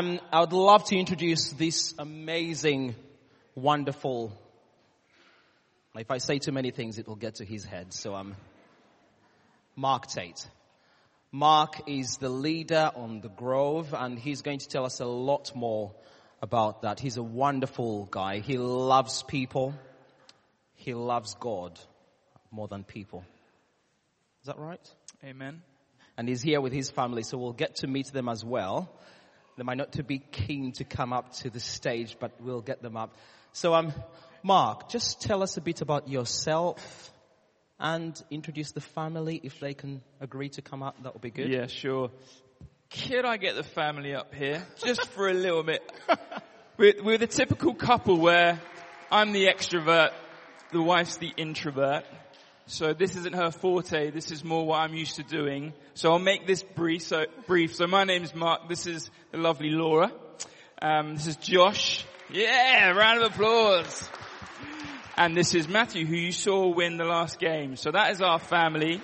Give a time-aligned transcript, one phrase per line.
[0.00, 2.94] Um, I would love to introduce this amazing,
[3.56, 4.32] wonderful.
[5.96, 7.92] If I say too many things, it will get to his head.
[7.92, 8.36] So I'm um,
[9.74, 10.48] Mark Tate.
[11.32, 15.50] Mark is the leader on the Grove, and he's going to tell us a lot
[15.56, 15.92] more
[16.40, 17.00] about that.
[17.00, 18.38] He's a wonderful guy.
[18.38, 19.74] He loves people.
[20.76, 21.76] He loves God
[22.52, 23.24] more than people.
[24.42, 24.94] Is that right?
[25.24, 25.60] Amen.
[26.16, 28.92] And he's here with his family, so we'll get to meet them as well.
[29.58, 32.80] They might not to be keen to come up to the stage, but we'll get
[32.80, 33.16] them up.
[33.52, 33.92] So, um,
[34.44, 37.12] Mark, just tell us a bit about yourself
[37.80, 39.40] and introduce the family.
[39.42, 41.50] If they can agree to come up, that would be good.
[41.50, 42.10] Yeah, sure.
[42.90, 45.82] Could I get the family up here just for a little bit?
[46.76, 48.60] We're, we're the typical couple where
[49.10, 50.12] I'm the extrovert,
[50.70, 52.04] the wife's the introvert.
[52.68, 54.10] So this isn't her forte.
[54.10, 55.72] This is more what I'm used to doing.
[55.94, 57.02] So I'll make this brief.
[57.02, 57.74] So brief.
[57.74, 58.68] So my name is Mark.
[58.68, 60.12] This is the lovely Laura.
[60.82, 62.04] Um, this is Josh.
[62.30, 64.10] Yeah, round of applause.
[65.16, 67.76] And this is Matthew, who you saw win the last game.
[67.76, 69.00] So that is our family.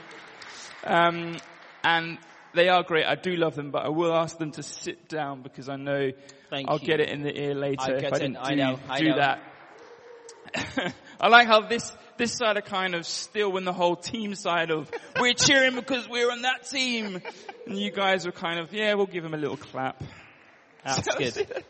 [0.84, 1.38] Um,
[1.82, 2.18] and
[2.52, 3.06] they are great.
[3.06, 6.10] I do love them, but I will ask them to sit down because I know
[6.50, 6.86] Thank I'll you.
[6.86, 8.44] get it in the ear later I if I didn't it.
[8.44, 8.78] do, I know.
[8.90, 9.16] I do know.
[9.16, 9.42] that.
[11.20, 14.70] I like how this this side are kind of still in the whole team side
[14.70, 17.20] of we're cheering because we're on that team,
[17.66, 20.02] and you guys are kind of yeah, we'll give them a little clap.
[20.84, 21.64] That's good.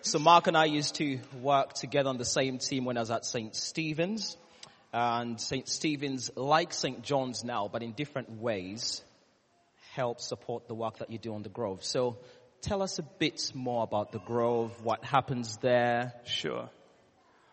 [0.00, 3.10] So Mark and I used to work together on the same team when I was
[3.10, 3.54] at St.
[3.54, 4.36] Stephen's.
[4.90, 5.68] And St.
[5.68, 7.02] Stephen's, like St.
[7.02, 9.02] John's now, but in different ways,
[9.92, 11.84] help support the work that you do on the Grove.
[11.84, 12.16] So
[12.62, 16.14] tell us a bit more about the Grove, what happens there.
[16.24, 16.70] Sure.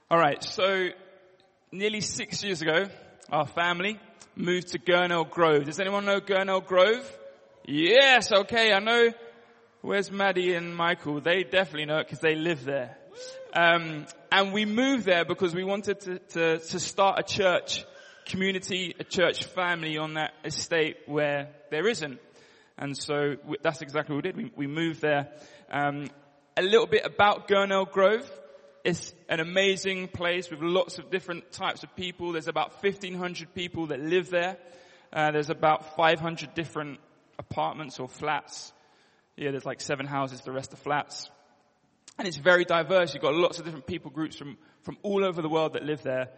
[0.10, 0.42] All right.
[0.42, 0.90] So
[1.78, 2.88] nearly six years ago,
[3.32, 4.00] our family
[4.36, 5.66] moved to Gurnell Grove.
[5.66, 7.10] Does anyone know Gurnell Grove?
[7.66, 8.32] Yes.
[8.32, 8.72] Okay.
[8.72, 9.12] I know.
[9.82, 11.22] Where's Maddie and Michael?
[11.22, 12.98] They definitely know it because they live there.
[13.54, 17.86] Um, and we moved there because we wanted to, to, to start a church
[18.26, 22.20] community, a church family on that estate where there isn't.
[22.78, 24.38] And so that's exactly what we did.
[24.38, 25.30] We, we moved there.
[25.72, 26.08] Um,
[26.58, 28.30] a little bit about Gurnell Grove.
[28.86, 32.34] It's an amazing place with lots of different types of people.
[32.34, 34.58] There's about 1500 people that live there.
[35.12, 37.00] Uh, there's about 500 different
[37.40, 38.74] apartments or flats.
[39.38, 41.32] Yeah, there's like seven houses, the rest are flats.
[42.20, 43.16] And it's very diverse.
[43.16, 46.04] You've got lots of different people groups from, from all over the world that live
[46.04, 46.30] there.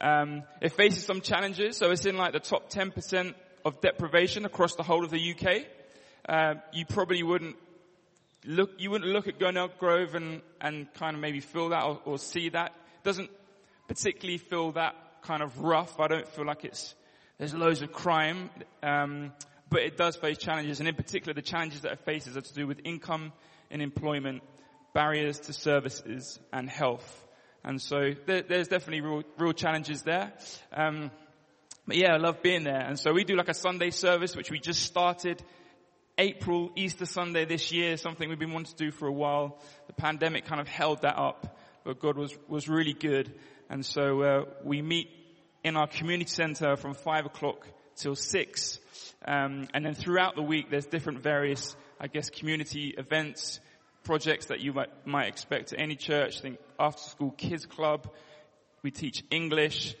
[0.00, 3.34] Um, it faces some challenges, so it's in like the top 10%
[3.64, 5.64] of deprivation across the whole of the UK.
[6.28, 7.56] Uh, you probably wouldn't
[8.46, 12.00] look, you wouldn't look at Gurnell Grove and, and kind of maybe feel that or,
[12.04, 12.68] or see that.
[12.68, 13.30] It doesn't
[13.88, 16.00] particularly feel that kind of rough.
[16.00, 16.94] I don't feel like it's,
[17.38, 18.50] there's loads of crime.
[18.82, 19.32] Um,
[19.68, 22.54] but it does face challenges, and in particular, the challenges that it faces are to
[22.54, 23.32] do with income
[23.70, 24.42] and employment,
[24.94, 27.26] barriers to services, and health.
[27.64, 30.32] And so there, there's definitely real, real challenges there.
[30.72, 31.10] Um,
[31.84, 32.80] but yeah, I love being there.
[32.80, 35.42] And so we do like a Sunday service, which we just started
[36.18, 39.60] April, Easter Sunday this year, something we've been wanting to do for a while.
[39.86, 43.34] The pandemic kind of held that up, but God was, was really good.
[43.68, 45.10] And so, uh, we meet
[45.62, 47.66] in our community center from five o'clock
[47.96, 48.80] till six.
[49.26, 53.60] Um, and then throughout the week, there's different various, I guess, community events,
[54.02, 56.40] projects that you might, might expect at any church.
[56.40, 58.08] think after school kids club.
[58.82, 59.96] We teach English.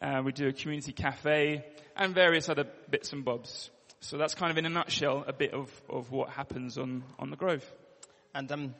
[0.00, 1.64] Uh, we do a community cafe
[1.94, 3.70] and various other bits and bobs.
[4.02, 7.28] So that's kind of in a nutshell a bit of, of what happens on, on
[7.30, 7.64] the Grove.
[8.34, 8.74] And um,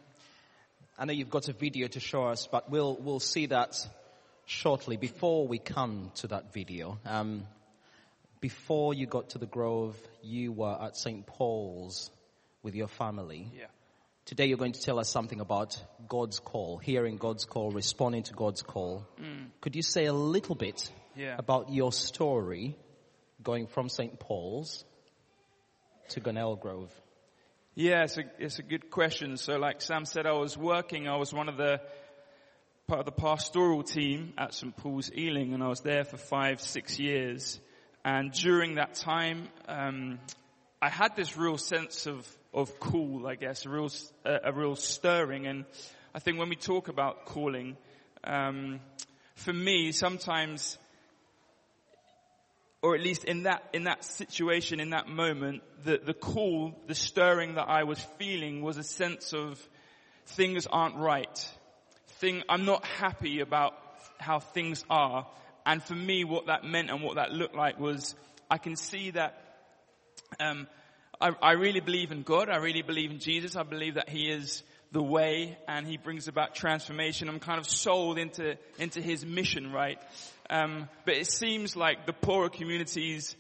[0.99, 3.77] I know you've got a video to show us, but we'll we'll see that
[4.47, 4.97] shortly.
[4.97, 7.47] Before we come to that video, um,
[8.41, 11.27] before you got to the Grove, you were at St.
[11.27, 12.11] Paul's
[12.63, 13.47] with your family.
[13.55, 13.67] Yeah.
[14.25, 15.77] Today you're going to tell us something about
[16.09, 19.07] God's call, hearing God's call, responding to God's call.
[19.21, 19.49] Mm.
[19.61, 21.35] Could you say a little bit Yeah.
[21.37, 22.77] about your story
[23.43, 24.19] going from St.
[24.19, 24.85] Paul's
[26.11, 26.93] to Gurnell Grove?
[27.75, 29.37] Yeah, it's a, it's a good question.
[29.37, 31.81] So like Sam said, I was working, I was one of the,
[32.87, 34.77] part of the pastoral team at St.
[34.77, 37.61] Paul's Ealing and I was there for five, six years.
[38.05, 40.19] And during that time, um,
[40.83, 43.89] I had this real sense of, of call, I guess, a real,
[44.25, 45.47] a real stirring.
[45.47, 45.65] And
[46.15, 47.77] I think when we talk about calling,
[48.25, 48.81] um,
[49.37, 50.79] for me, sometimes
[52.83, 56.95] or at least in that, in that situation, in that moment, the, the call, the
[56.95, 59.61] stirring that I was feeling was a sense of
[60.27, 61.53] things aren't right.
[62.21, 63.75] Thing, I'm not happy about
[64.19, 65.27] how things are.
[65.67, 68.15] And for me, what that meant and what that looked like was,
[68.51, 69.43] I can see that,
[70.39, 70.67] um,
[71.21, 72.49] I, I really believe in God.
[72.49, 73.57] I really believe in Jesus.
[73.57, 74.63] I believe that He is
[74.93, 77.29] the way and he brings about transformation.
[77.29, 79.99] I'm kind of sold into, into his mission, right?
[80.51, 83.37] Um, but it seems like the poorer communities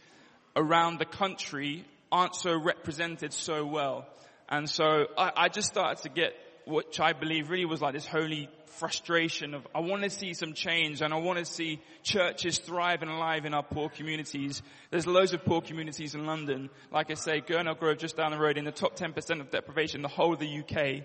[0.54, 4.06] around the country aren't so represented so well.
[4.48, 6.34] And so I, I just started to get
[6.66, 10.52] which I believe really was like this holy frustration of I want to see some
[10.52, 14.62] change and I want to see churches thrive and alive in our poor communities.
[14.90, 16.70] There's loads of poor communities in London.
[16.92, 20.02] Like I say, Gurnell Grove just down the road in the top 10% of deprivation
[20.02, 21.02] the whole of the UK.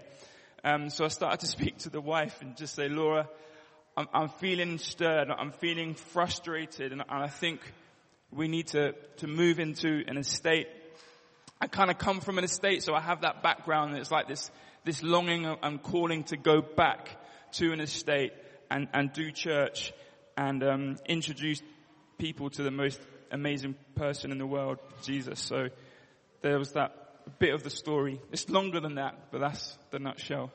[0.63, 3.28] Um, so I started to speak to the wife and just say, Laura,
[3.97, 5.30] I'm, I'm feeling stirred.
[5.30, 7.62] I'm feeling frustrated and, and I think
[8.31, 10.68] we need to, to move into an estate.
[11.62, 13.92] I kind of come from an estate, so I have that background.
[13.92, 14.51] And it's like this
[14.86, 17.09] this longing and calling to go back
[17.53, 18.31] to an estate
[18.69, 19.92] and, and do church
[20.38, 21.62] and um, introduce
[22.18, 23.01] people to the most
[23.31, 25.39] amazing person in the world, Jesus.
[25.39, 25.69] So
[26.42, 28.21] there was that bit of the story.
[28.31, 30.51] It's longer than that, but that's the nutshell.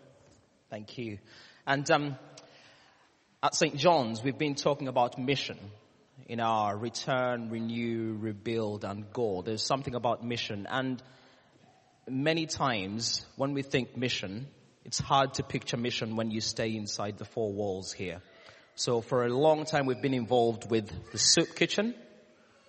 [0.71, 1.19] Thank you.
[1.67, 2.17] And um,
[3.43, 3.77] at St.
[3.77, 5.59] John's, we've been talking about mission
[6.29, 9.41] in our return, renew, rebuild, and go.
[9.41, 10.67] There's something about mission.
[10.71, 11.03] And
[12.07, 14.47] many times when we think mission,
[14.85, 18.21] it's hard to picture mission when you stay inside the four walls here.
[18.75, 21.95] So for a long time we've been involved with the soup kitchen,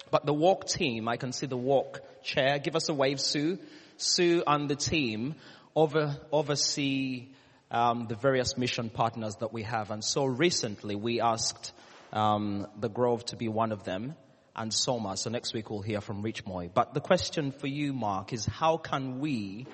[0.09, 2.59] but the walk team, I can see the walk chair.
[2.59, 3.59] Give us a wave, Sue.
[3.97, 5.35] Sue and the team
[5.75, 7.27] over, oversee
[7.71, 9.89] um, the various mission partners that we have.
[9.89, 11.73] And so recently we asked
[12.12, 14.15] um, the Grove to be one of them
[14.56, 15.15] and Soma.
[15.18, 16.69] So next week we'll hear from Rich Moy.
[16.73, 19.65] But the question for you, Mark, is how can we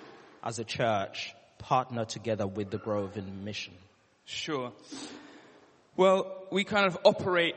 [0.44, 3.74] as a church partner together with the Grove in mission?
[4.26, 4.72] Sure.
[5.96, 7.56] Well, we kind of operate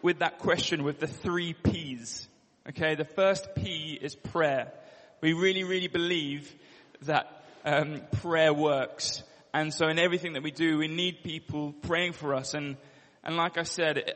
[0.00, 2.26] with that question with the three P's.
[2.68, 4.72] Okay, the first P is prayer.
[5.20, 6.54] We really, really believe
[7.02, 9.22] that um, prayer works.
[9.52, 12.54] And so in everything that we do, we need people praying for us.
[12.54, 12.76] And,
[13.24, 14.14] and like I said,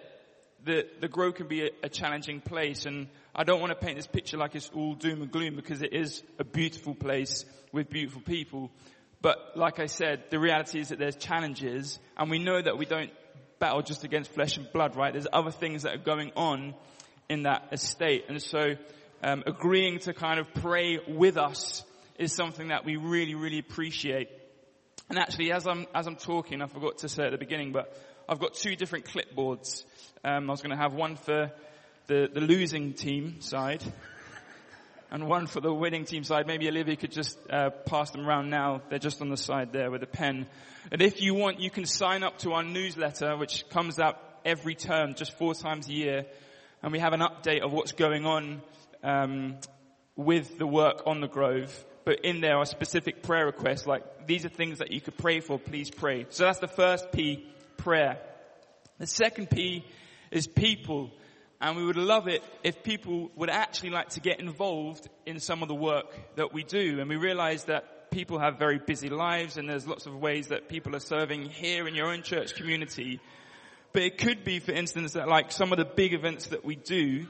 [0.64, 3.96] the, the Grove can be a, a, challenging place and I don't want to paint
[3.96, 7.90] this picture like it's all doom and gloom because it is a beautiful place with
[7.90, 8.70] beautiful people.
[9.20, 12.86] But like I said, the reality is that there's challenges and we know that we
[12.86, 13.10] don't
[13.58, 15.12] battle just against flesh and blood, right?
[15.12, 16.74] There's other things that are going on
[17.28, 18.26] in that estate.
[18.28, 18.74] And so,
[19.22, 21.82] um, agreeing to kind of pray with us
[22.18, 24.28] is something that we really, really appreciate.
[25.08, 27.94] And actually, as I'm, as I'm talking, I forgot to say at the beginning, but
[28.28, 29.84] I've got two different clipboards.
[30.24, 31.50] Um, I was going to have one for
[32.06, 33.82] the, the losing team side
[35.10, 36.46] and one for the winning team side.
[36.46, 38.82] Maybe Olivia could just uh, pass them around now.
[38.88, 40.46] They're just on the side there with a pen.
[40.90, 44.74] And if you want, you can sign up to our newsletter, which comes out every
[44.74, 46.26] term, just four times a year.
[46.82, 48.62] And we have an update of what's going on
[49.02, 49.56] um,
[50.16, 51.72] with the work on the Grove.
[52.04, 55.40] But in there are specific prayer requests, like these are things that you could pray
[55.40, 55.58] for.
[55.58, 56.26] Please pray.
[56.30, 57.46] So that's the first P,
[57.78, 58.18] prayer.
[58.98, 59.84] The second P
[60.30, 61.10] is people.
[61.60, 65.62] And we would love it if people would actually like to get involved in some
[65.62, 66.06] of the work
[66.36, 67.00] that we do.
[67.00, 70.68] And we realize that people have very busy lives and there's lots of ways that
[70.68, 73.18] people are serving here in your own church community.
[73.92, 76.76] But it could be, for instance, that like some of the big events that we
[76.76, 77.26] do,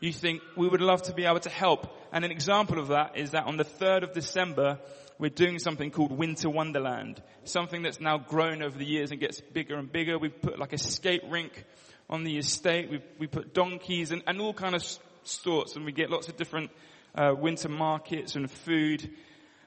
[0.00, 1.88] you think we would love to be able to help.
[2.12, 4.78] And an example of that is that on the 3rd of December,
[5.18, 7.22] we're doing something called Winter Wonderland.
[7.44, 10.18] Something that's now grown over the years and gets bigger and bigger.
[10.18, 11.64] We've put like a skate rink
[12.08, 12.90] on the estate.
[12.90, 14.84] We we put donkeys and, and all kind of
[15.24, 16.70] sorts, and we get lots of different
[17.14, 19.10] uh, winter markets and food.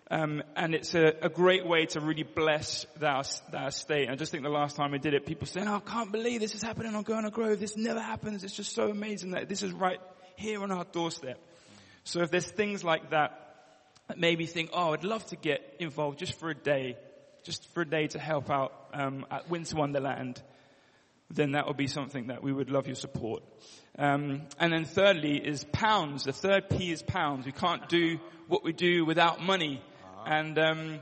[0.09, 4.03] Um, and it's a, a, great way to really bless that, that estate.
[4.03, 6.11] And I just think the last time we did it, people said, oh, I can't
[6.11, 7.61] believe this is happening on Gurnell Grove.
[7.61, 8.43] This never happens.
[8.43, 10.01] It's just so amazing that this is right
[10.35, 11.39] here on our doorstep.
[12.03, 13.37] So if there's things like that
[14.07, 16.97] that maybe think, oh, I'd love to get involved just for a day,
[17.43, 20.41] just for a day to help out um, at Winter Wonderland,
[21.29, 23.43] then that would be something that we would love your support.
[23.97, 26.25] Um, and then thirdly is pounds.
[26.25, 27.45] The third P is pounds.
[27.45, 29.81] We can't do what we do without money.
[30.25, 30.99] And um,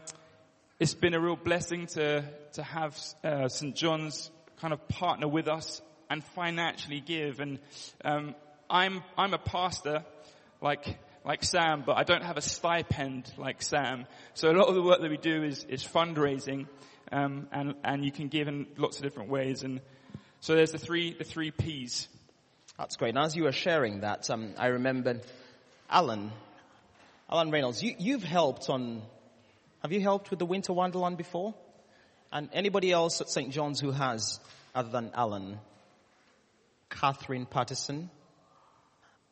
[0.80, 5.48] it's been a real blessing to to have uh, St John's kind of partner with
[5.48, 7.40] us and financially give.
[7.40, 7.60] And
[8.04, 8.36] um,
[8.70, 10.04] I'm I'm a pastor,
[10.62, 14.06] like like Sam, but I don't have a stipend like Sam.
[14.34, 16.68] So a lot of the work that we do is is fundraising,
[17.12, 19.64] um, and and you can give in lots of different ways.
[19.64, 19.82] And
[20.42, 22.08] so there's the three, the three P's.
[22.78, 23.10] That's great.
[23.10, 25.20] And as you were sharing that, um, I remember
[25.90, 26.32] Alan,
[27.30, 29.02] Alan Reynolds, you, you've helped on,
[29.82, 31.54] have you helped with the Winter Wonderland before?
[32.32, 33.52] And anybody else at St.
[33.52, 34.40] John's who has,
[34.74, 35.60] other than Alan?
[36.90, 38.10] Catherine Patterson,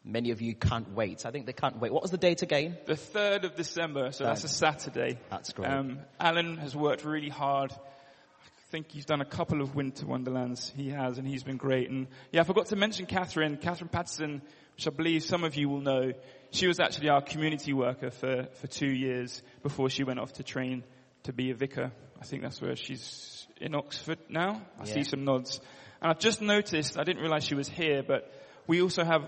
[0.07, 1.25] Many of you can't wait.
[1.25, 1.91] I think they can't wait.
[1.91, 2.77] What was the date again?
[2.85, 5.19] The 3rd of December, so that's a Saturday.
[5.29, 5.69] That's great.
[5.69, 7.73] Um, Alan has worked really hard.
[7.73, 10.71] I think he's done a couple of Winter Wonderlands.
[10.77, 11.89] He has, and he's been great.
[11.89, 13.57] And yeah, I forgot to mention Catherine.
[13.57, 14.41] Catherine Patterson,
[14.75, 16.13] which I believe some of you will know.
[16.51, 20.43] She was actually our community worker for, for two years before she went off to
[20.43, 20.85] train
[21.23, 21.91] to be a vicar.
[22.21, 24.61] I think that's where she's in Oxford now.
[24.79, 24.93] I Yeah.
[24.93, 25.59] see some nods.
[26.01, 28.31] And I've just noticed, I didn't realize she was here, but
[28.67, 29.27] we also have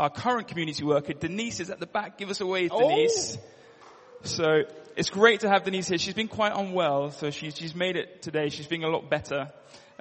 [0.00, 2.16] our current community worker, Denise is at the back.
[2.16, 3.36] Give us a wave, Denise.
[4.22, 4.62] So
[4.96, 5.98] it's great to have Denise here.
[5.98, 8.48] She's been quite unwell, so she's, she's made it today.
[8.48, 9.52] She's being a lot better,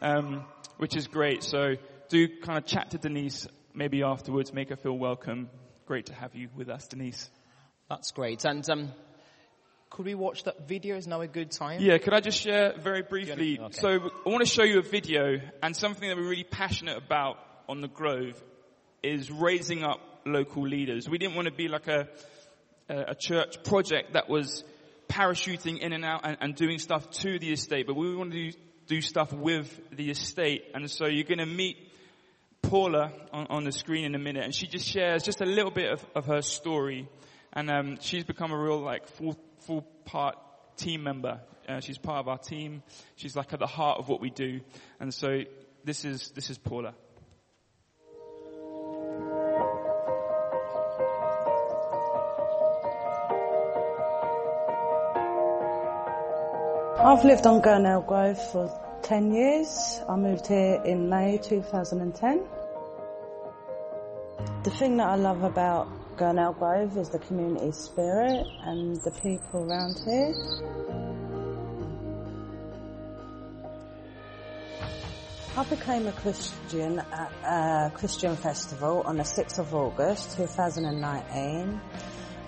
[0.02, 0.46] um,
[0.78, 1.44] which is great.
[1.44, 1.76] So
[2.08, 5.50] do kind of chat to Denise maybe afterwards, make her feel welcome.
[5.86, 7.30] Great to have you with us, Denise.
[7.90, 8.46] That's great.
[8.46, 8.94] And um,
[9.90, 10.96] could we watch that video?
[10.96, 11.82] Is now a good time?
[11.82, 13.60] Yeah, could I just share very briefly?
[13.60, 13.78] Okay.
[13.78, 17.38] So I want to show you a video and something that we're really passionate about
[17.68, 18.42] on the Grove
[19.04, 21.10] is raising up local leaders.
[21.10, 22.08] We didn't want to be like a,
[22.90, 24.64] a church project that was
[25.08, 28.52] parachuting in and out and, and doing stuff to the estate, but we want to
[28.52, 30.66] do, do stuff with the estate.
[30.74, 31.78] And so you're going to meet
[32.62, 35.72] Paula on, on the screen in a minute, and she just shares just a little
[35.72, 37.08] bit of, of her story.
[37.54, 40.36] And um, she's become a real like full full part
[40.78, 41.40] team member.
[41.68, 42.84] Uh, she's part of our team.
[43.16, 44.62] She's like at the heart of what we do.
[45.00, 45.42] And so
[45.84, 46.94] this is this is Paula.
[57.02, 58.70] I've lived on Gurnell Grove for
[59.04, 60.02] 10 years.
[60.10, 62.44] I moved here in May 2010.
[64.64, 65.88] The thing that I love about
[66.18, 70.36] Gurnell Grove is the community spirit and the people around here.
[75.56, 81.80] I became a Christian at a Christian festival on the 6th of August 2019.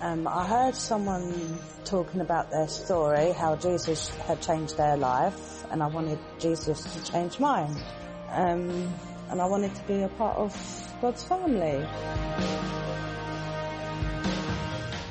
[0.02, 5.80] Um, I heard someone talking about their story, how Jesus had changed their life, and
[5.80, 7.76] I wanted Jesus to change mine.
[8.30, 8.92] Um,
[9.30, 10.52] and I wanted to be a part of
[11.00, 11.86] God's family.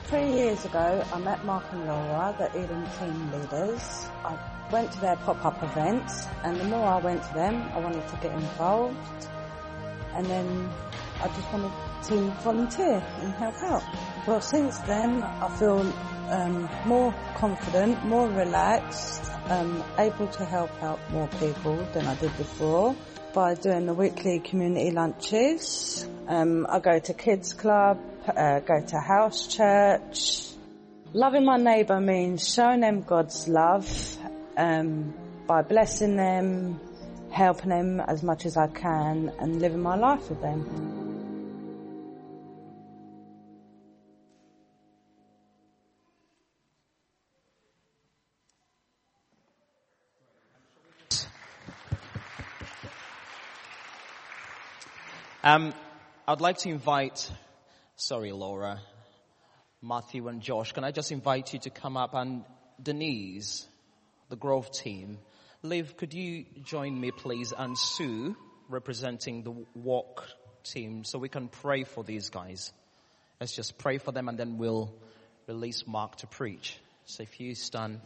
[0.08, 4.10] Three years ago, I met Mark and Laura, the Eden team leaders.
[4.26, 4.38] I
[4.74, 8.16] went to their pop-up events, and the more I went to them, I wanted to
[8.18, 9.28] get involved.
[10.16, 10.70] And then
[11.22, 11.72] I just wanted
[12.04, 13.84] to volunteer and help out.
[14.28, 15.82] Well, since then, I feel
[16.30, 22.36] um, more confident, more relaxed, um, able to help out more people than I did
[22.38, 22.96] before
[23.34, 26.08] by doing the weekly community lunches.
[26.28, 30.48] Um, I go to kids club, uh, go to house church.
[31.14, 34.18] Loving my neighbour means showing them God's love
[34.58, 35.14] um,
[35.46, 36.80] by blessing them,
[37.30, 40.91] helping them as much as I can, and living my life with them.
[55.44, 55.74] Um,
[56.28, 57.32] I'd like to invite,
[57.96, 58.80] sorry, Laura,
[59.82, 60.72] Matthew and Josh.
[60.72, 62.46] Can I just invite you to come up and
[62.82, 63.68] Denise,
[64.30, 65.18] the Grove team.
[65.64, 68.36] Liv, could you join me, please, and Sue,
[68.70, 70.28] representing the Walk
[70.64, 72.72] team, so we can pray for these guys.
[73.40, 74.94] Let's just pray for them, and then we'll
[75.48, 76.78] release Mark to preach.
[77.06, 78.02] So if you stand,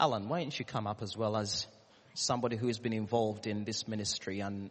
[0.00, 1.66] Alan, why don't you come up as well as
[2.14, 4.70] somebody who has been involved in this ministry and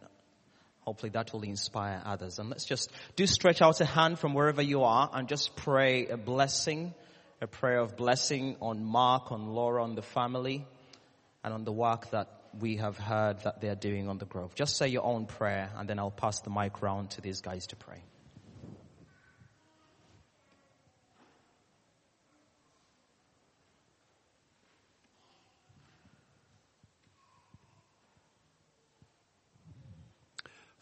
[0.88, 2.39] Hopefully that will inspire others.
[2.39, 6.08] And let's just do stretch out a hand from wherever you are and just pray
[6.08, 6.94] a blessing,
[7.41, 10.65] a prayer of blessing on Mark, on Laura, on the family,
[11.44, 14.56] and on the work that we have heard that they're doing on the Grove.
[14.56, 17.67] Just say your own prayer and then I'll pass the mic round to these guys
[17.67, 18.01] to pray.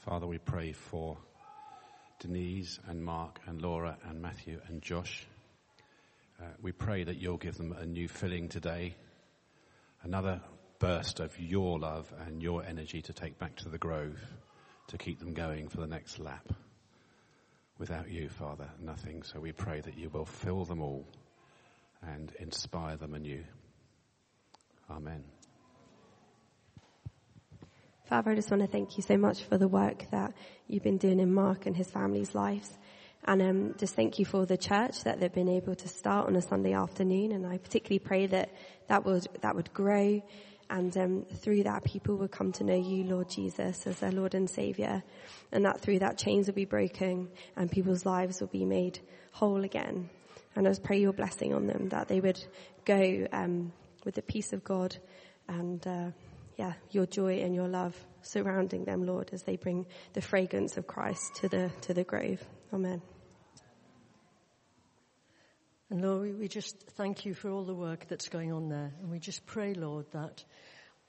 [0.05, 1.17] Father, we pray for
[2.19, 5.25] Denise and Mark and Laura and Matthew and Josh.
[6.39, 8.93] Uh, we pray that you'll give them a new filling today,
[10.03, 10.41] another
[10.77, 14.19] burst of your love and your energy to take back to the grove,
[14.89, 16.53] to keep them going for the next lap.
[17.79, 19.24] Without you, Father, nothing.
[19.24, 21.07] So we pray that you will fill them all
[22.03, 23.43] and inspire them anew.
[24.88, 25.24] Amen.
[28.07, 30.31] Father, I just want to thank you so much for the work that
[30.67, 32.71] you've been doing in Mark and his family's lives.
[33.24, 36.35] And um, just thank you for the church that they've been able to start on
[36.35, 37.31] a Sunday afternoon.
[37.31, 38.51] And I particularly pray that
[38.89, 40.21] that would, that would grow
[40.69, 44.33] And um, through that, people will come to know you, Lord Jesus, as their Lord
[44.33, 45.03] and Savior.
[45.51, 49.00] And that through that, chains will be broken and people's lives will be made
[49.31, 50.09] whole again.
[50.55, 52.43] And I just pray your blessing on them, that they would
[52.85, 53.74] go um,
[54.05, 54.95] with the peace of God
[55.47, 56.12] and, uh,
[56.57, 60.88] yeah, your joy and your love surrounding them, Lord, as they bring the fragrance of
[60.88, 62.43] Christ to the, to the Grove.
[62.74, 63.01] Amen.
[65.89, 68.91] And Lord, we just thank you for all the work that's going on there.
[69.01, 70.43] And we just pray, Lord, that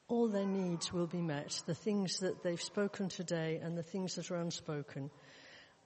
[0.09, 1.63] all their needs will be met.
[1.67, 5.11] The things that they've spoken today and the things that are unspoken,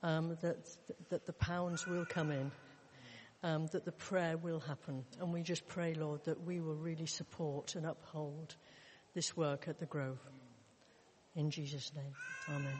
[0.02, 0.68] um, that,
[1.10, 2.50] that the pounds will come in,
[3.42, 5.04] um, that the prayer will happen.
[5.20, 8.56] And we just pray, Lord, that we will really support and uphold
[9.14, 10.18] this work at the Grove.
[11.34, 12.14] In Jesus' name,
[12.48, 12.72] Amen.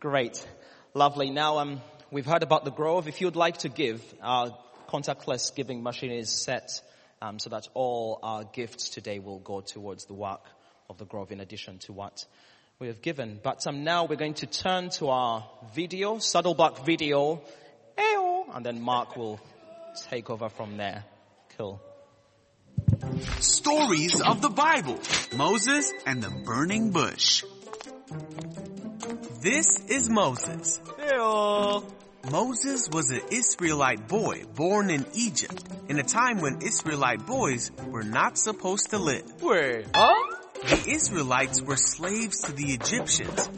[0.00, 0.46] Great.
[0.92, 1.30] Lovely.
[1.30, 1.80] Now, um,
[2.10, 3.08] we've heard about the Grove.
[3.08, 4.56] If you'd like to give, our
[4.88, 6.82] contactless giving machine is set
[7.22, 10.44] um, so that all our gifts today will go towards the work
[10.88, 12.26] of the Grove in addition to what
[12.78, 13.40] we have given.
[13.42, 17.42] But um, now we're going to turn to our video, Saddleback video,
[18.54, 19.40] and then Mark will
[20.08, 21.04] take over from there.
[21.58, 21.82] Cool.
[23.40, 24.98] Stories of the Bible.
[25.36, 27.44] Moses and the burning bush.
[29.42, 30.80] This is Moses.
[30.96, 31.84] Hello.
[32.30, 38.02] Moses was an Israelite boy born in Egypt in a time when Israelite boys were
[38.02, 39.42] not supposed to live.
[39.42, 40.36] Wait, huh?
[40.62, 43.50] The Israelites were slaves to the Egyptians.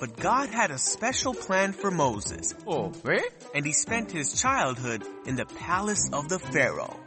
[0.00, 2.54] But God had a special plan for Moses.
[2.66, 3.20] Oh, eh?
[3.54, 6.98] And he spent his childhood in the palace of the Pharaoh.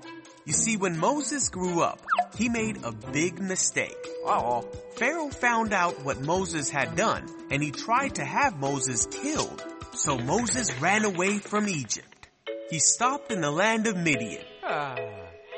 [0.46, 2.02] You see, when Moses grew up,
[2.38, 3.98] he made a big mistake.
[4.26, 4.62] Uh-oh.
[4.96, 9.64] Pharaoh found out what Moses had done, and he tried to have Moses killed.
[9.94, 12.28] So Moses ran away from Egypt.
[12.70, 14.44] He stopped in the land of Midian.
[14.64, 14.96] Ah.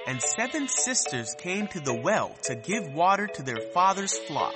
[0.07, 4.53] And seven sisters came to the well to give water to their father's flock.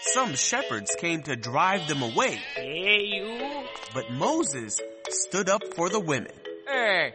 [0.00, 2.38] Some shepherds came to drive them away.
[2.54, 3.64] Hey, you.
[3.92, 6.32] But Moses stood up for the women.
[6.66, 7.12] Hey.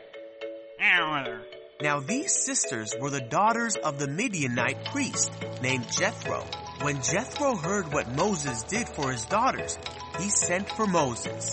[1.83, 6.45] Now these sisters were the daughters of the Midianite priest named Jethro.
[6.81, 9.77] When Jethro heard what Moses did for his daughters,
[10.17, 11.51] he sent for Moses.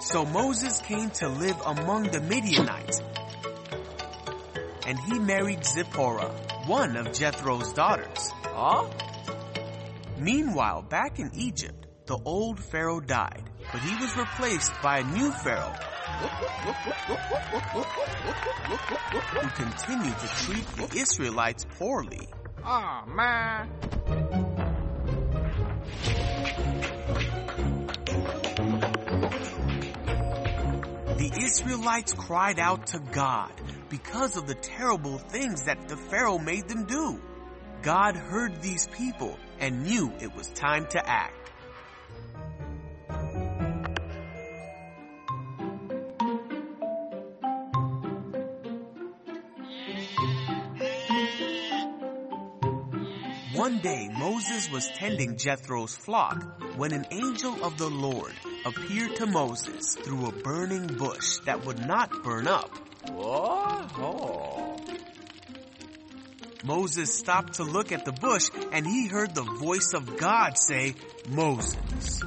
[0.00, 3.00] So Moses came to live among the Midianites,
[4.84, 6.34] and he married Zipporah,
[6.66, 8.32] one of Jethro's daughters.
[8.42, 8.88] Huh?
[10.18, 15.30] Meanwhile, back in Egypt, the old Pharaoh died, but he was replaced by a new
[15.30, 15.91] Pharaoh
[19.32, 22.28] who continued to treat the Israelites poorly.
[22.64, 23.68] Oh, man.
[31.18, 33.52] The Israelites cried out to God
[33.88, 37.20] because of the terrible things that the Pharaoh made them do.
[37.82, 41.41] God heard these people and knew it was time to act.
[53.82, 56.42] Day Moses was tending Jethro's flock
[56.76, 58.32] when an angel of the Lord
[58.64, 62.70] appeared to Moses through a burning bush that would not burn up.
[63.10, 63.90] What?
[63.98, 64.76] Oh.
[66.64, 70.94] Moses stopped to look at the bush and he heard the voice of God say,
[71.28, 72.22] Moses,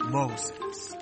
[0.00, 0.94] Moses.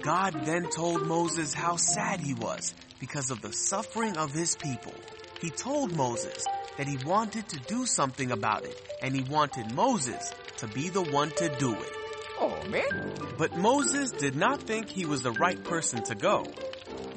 [0.00, 4.94] God then told Moses how sad he was because of the suffering of his people.
[5.40, 6.44] He told Moses
[6.78, 11.02] that he wanted to do something about it and he wanted Moses to be the
[11.02, 11.92] one to do it.
[12.40, 13.34] Oh, man.
[13.36, 16.54] But Moses did not think he was the right person to go.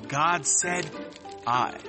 [0.07, 0.89] God said,
[1.45, 1.79] I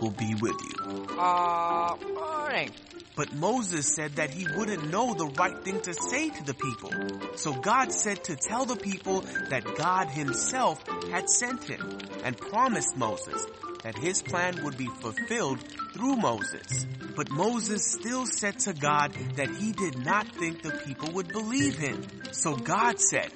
[0.00, 1.06] will be with you.
[1.18, 2.74] Uh, morning.
[3.14, 6.90] But Moses said that he wouldn't know the right thing to say to the people.
[7.36, 12.96] So God said to tell the people that God himself had sent him and promised
[12.96, 13.46] Moses
[13.82, 15.58] that his plan would be fulfilled
[15.92, 16.86] through Moses.
[17.16, 21.76] But Moses still said to God that he did not think the people would believe
[21.76, 22.06] him.
[22.32, 23.30] So God said,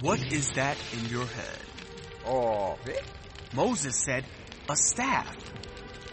[0.00, 1.58] what is that in your hand?
[2.26, 2.78] Oh?
[3.54, 4.24] Moses said,
[4.68, 5.36] a staff.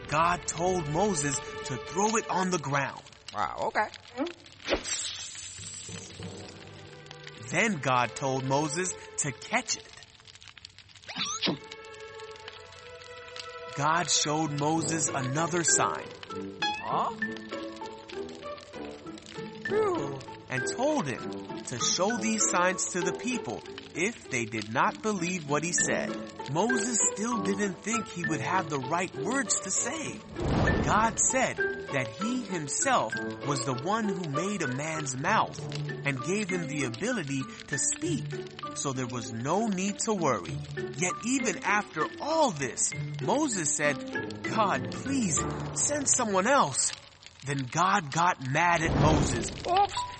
[0.07, 3.01] God told Moses to throw it on the ground.
[3.33, 3.87] Wow, okay.
[7.49, 9.90] Then God told Moses to catch it.
[13.81, 16.05] God showed Moses another sign
[16.83, 17.09] Huh?
[20.51, 23.63] And told him to show these signs to the people
[23.95, 26.15] if they did not believe what he said.
[26.51, 30.19] Moses still didn't think he would have the right words to say.
[30.37, 31.57] But God said
[31.93, 33.13] that he himself
[33.47, 35.59] was the one who made a man's mouth
[36.05, 38.23] and gave him the ability to speak.
[38.75, 40.57] So there was no need to worry.
[40.97, 45.39] Yet even after all this, Moses said, God, please
[45.73, 46.91] send someone else.
[47.45, 49.51] Then God got mad at Moses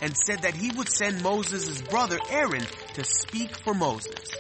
[0.02, 4.32] and said that he would send Moses' brother Aaron to speak for Moses.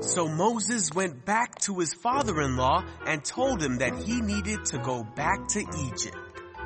[0.00, 5.04] So Moses went back to his father-in-law and told him that he needed to go
[5.04, 6.16] back to Egypt.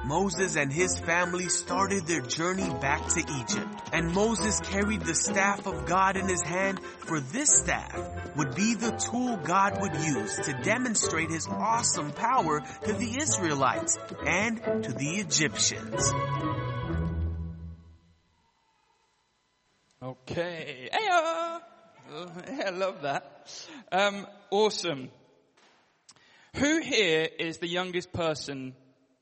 [0.05, 3.67] Moses and his family started their journey back to Egypt.
[3.93, 8.75] And Moses carried the staff of God in his hand, for this staff would be
[8.75, 14.93] the tool God would use to demonstrate his awesome power to the Israelites and to
[14.93, 16.13] the Egyptians.
[20.03, 20.91] Okay.
[22.15, 22.29] Uh,
[22.67, 23.57] I love that.
[23.91, 25.11] Um, awesome.
[26.57, 28.75] Who here is the youngest person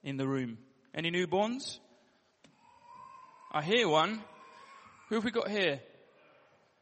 [0.05, 0.59] in the room?
[0.95, 1.79] Any newborns?
[3.51, 4.21] I hear one.
[5.09, 5.81] Who have we got here?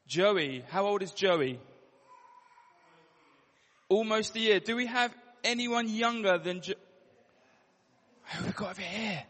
[0.09, 0.65] Joey.
[0.69, 1.61] How old is Joey?
[3.89, 4.59] Almost a year.
[4.59, 6.75] Do we have anyone younger than jo-
[8.25, 9.23] Who have we got over here?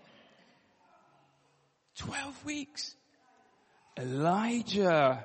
[1.96, 2.94] Twelve weeks.
[3.98, 5.24] Elijah.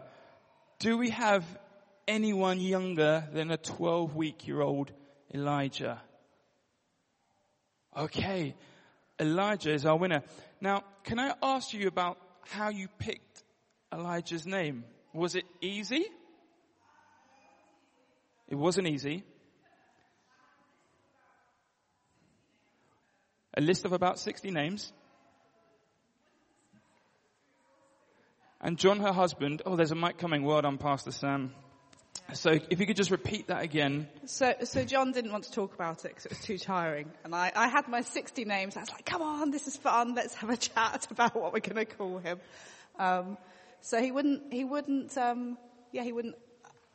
[0.79, 1.45] Do we have
[2.07, 4.91] anyone younger than a 12 week year old
[5.33, 6.01] Elijah?
[7.95, 8.55] Okay.
[9.19, 10.21] Elijah is our winner.
[10.59, 12.17] Now, can I ask you about
[12.49, 13.43] how you picked
[13.93, 14.83] Elijah's name?
[15.13, 16.05] Was it easy?
[18.49, 19.23] It wasn't easy.
[23.57, 24.91] A list of about 60 names.
[28.65, 30.43] And John, her husband, oh, there's a mic coming.
[30.43, 31.53] Well done, Pastor Sam.
[32.33, 34.07] So if you could just repeat that again.
[34.25, 37.11] So, so John didn't want to talk about it because it was too tiring.
[37.23, 38.75] And I, I had my 60 names.
[38.75, 40.15] I was like, come on, this is fun.
[40.15, 42.39] Let's have a chat about what we're going to call him.
[42.97, 43.37] Um,
[43.81, 45.59] so he wouldn't, he wouldn't, um,
[45.91, 46.35] yeah, he wouldn't,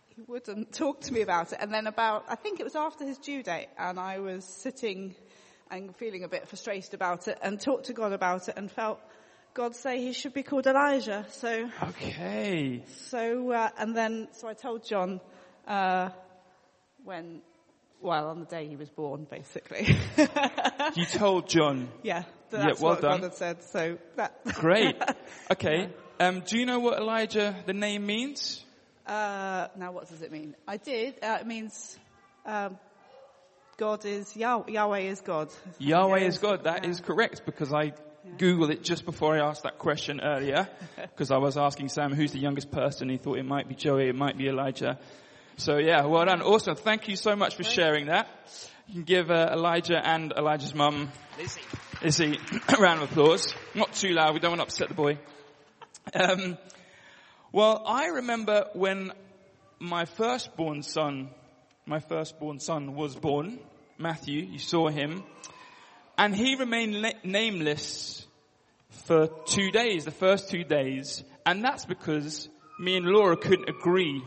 [0.09, 1.59] he wouldn't talk to me about it.
[1.61, 5.15] And then about, I think it was after his due date and I was sitting
[5.71, 8.99] and feeling a bit frustrated about it and talked to God about it and felt
[9.55, 11.27] God say he should be called Elijah.
[11.31, 12.83] So Okay.
[13.09, 15.21] so, uh, and then, so I told John,
[15.67, 16.11] uh,
[17.05, 17.41] when,
[18.01, 19.97] well, on the day he was born, basically.
[20.95, 21.89] You told John.
[22.03, 23.21] yeah, so Yeah, that's well what done.
[23.21, 23.63] God had said.
[23.63, 24.35] So that.
[24.55, 24.97] Great.
[25.53, 25.89] Okay.
[26.19, 28.65] Um, do you know what Elijah, the name means?
[29.07, 30.57] Uh, now what does it mean?
[30.67, 31.15] I did.
[31.23, 31.99] Uh, it means,
[32.45, 32.79] um,
[33.77, 35.49] God is, Yah- Yahweh is God.
[35.79, 36.65] Yahweh Yeah, is God.
[36.65, 37.07] That is yeah.
[37.07, 37.93] correct because I
[38.39, 42.33] Googled it just before I asked that question earlier because I was asking Sam who's
[42.33, 43.09] the youngest person.
[43.09, 44.99] He thought it might be Joey, it might be Elijah.
[45.57, 46.43] So yeah, well done.
[46.43, 46.77] Awesome.
[46.77, 48.29] Thank you so much for sharing that.
[48.89, 51.11] You can give uh, Elijah and Elijah's mum
[52.03, 52.39] Izzy
[52.69, 53.55] a round of applause.
[53.75, 54.35] Not too loud.
[54.35, 55.19] We don't want to upset the boy.
[56.15, 56.57] Um,
[57.53, 59.13] well, I remember when
[59.79, 61.31] my firstborn son,
[61.87, 63.59] my firstborn son was born,
[63.99, 65.23] Matthew, you saw him,
[66.17, 68.20] and he remained na- nameless
[68.91, 72.49] for two days, the first two days, and that's because
[72.79, 74.23] me and Laura couldn't agree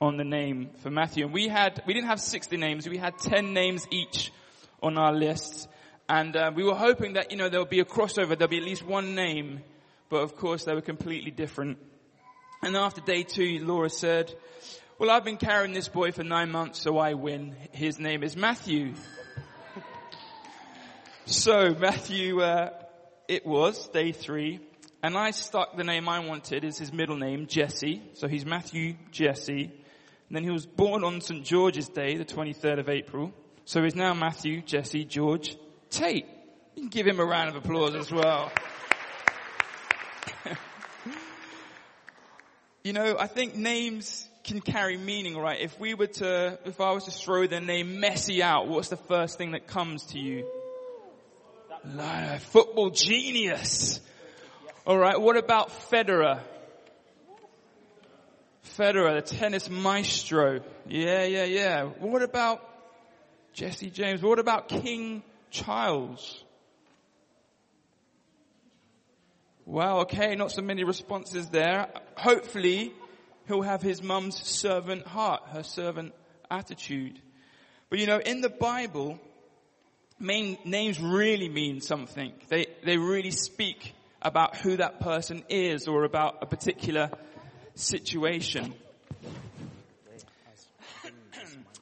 [0.00, 1.24] on the name for Matthew.
[1.24, 4.32] And we had, we didn't have 60 names, we had 10 names each
[4.82, 5.68] on our lists,
[6.08, 8.64] and uh, we were hoping that, you know, there'll be a crossover, there'll be at
[8.64, 9.60] least one name,
[10.08, 11.78] but of course they were completely different.
[12.62, 14.34] And after day two, Laura said,
[14.98, 17.56] well, I've been carrying this boy for nine months, so I win.
[17.72, 18.94] His name is Matthew.
[21.26, 22.70] so Matthew, uh,
[23.28, 24.60] it was day three,
[25.02, 28.02] and I stuck the name I wanted as his middle name, Jesse.
[28.14, 29.64] So he's Matthew Jesse.
[29.64, 31.44] And then he was born on St.
[31.44, 33.32] George's Day, the 23rd of April.
[33.66, 35.56] So he's now Matthew Jesse George
[35.90, 36.26] Tate.
[36.74, 38.50] You can give him a round of applause as well.
[42.84, 45.60] you know, I think names can carry meaning, right?
[45.60, 48.96] If we were to, if I was to throw the name Messi out, what's the
[48.96, 50.46] first thing that comes to you?
[51.86, 54.00] Like, football genius.
[54.86, 56.40] Alright, what about Federer?
[58.78, 60.60] Federer, the tennis maestro.
[60.86, 61.84] Yeah, yeah, yeah.
[61.84, 62.62] What about
[63.52, 64.22] Jesse James?
[64.22, 66.42] What about King Charles?
[69.66, 71.88] Wow, okay, not so many responses there.
[72.16, 72.92] Hopefully,
[73.46, 76.12] he'll have his mum's servant heart, her servant
[76.50, 77.18] attitude.
[77.88, 79.18] But you know, in the Bible,
[80.24, 82.32] main, names really mean something.
[82.48, 87.10] They, they really speak about who that person is or about a particular
[87.74, 88.74] situation.